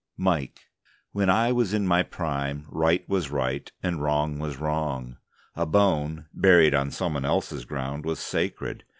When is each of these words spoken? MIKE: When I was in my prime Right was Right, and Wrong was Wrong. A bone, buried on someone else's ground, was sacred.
MIKE: 0.17 0.61
When 1.11 1.29
I 1.29 1.51
was 1.51 1.75
in 1.75 1.85
my 1.85 2.01
prime 2.01 2.65
Right 2.69 3.07
was 3.07 3.29
Right, 3.29 3.71
and 3.83 4.01
Wrong 4.01 4.39
was 4.39 4.57
Wrong. 4.57 5.17
A 5.55 5.67
bone, 5.67 6.25
buried 6.33 6.73
on 6.73 6.89
someone 6.89 7.23
else's 7.23 7.65
ground, 7.65 8.03
was 8.03 8.17
sacred. 8.17 8.83